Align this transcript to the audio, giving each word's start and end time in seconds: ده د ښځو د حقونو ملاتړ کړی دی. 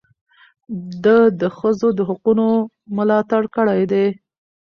ده 1.03 1.17
د 1.41 1.43
ښځو 1.57 1.87
د 1.97 1.99
حقونو 2.09 2.47
ملاتړ 2.95 3.43
کړی 3.55 3.81
دی. 3.91 4.07